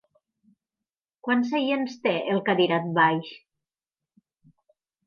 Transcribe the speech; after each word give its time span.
Quants 1.27 1.51
seients 1.53 1.99
té 2.07 2.15
el 2.37 2.43
cadirat 2.49 2.91
baix? 2.99 3.31